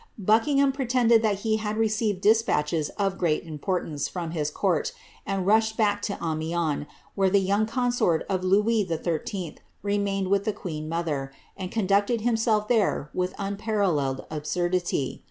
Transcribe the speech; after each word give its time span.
Buckingham 0.17 0.71
pretended 0.71 1.21
that 1.21 1.41
he 1.41 1.57
had 1.57 1.77
received 1.77 2.21
despatches 2.21 2.89
of 2.97 3.19
great 3.19 3.43
importance 3.43 4.07
from 4.09 4.31
his 4.31 4.49
court, 4.49 4.93
and 5.27 5.45
rushed 5.45 5.77
back 5.77 6.01
to 6.01 6.17
Amiens, 6.19 6.87
where 7.13 7.29
the 7.29 7.37
young 7.39 7.67
consort 7.67 8.25
of 8.27 8.43
Louis 8.43 8.83
XIII. 8.83 9.57
remained 9.83 10.29
with 10.29 10.45
the 10.45 10.53
queen 10.53 10.89
mother, 10.89 11.31
and 11.55 11.69
conducted 11.69 12.21
himself 12.21 12.67
there 12.67 13.11
with 13.13 13.35
unparalleled 13.37 14.25
ab 14.31 14.45
surdity. 14.45 15.19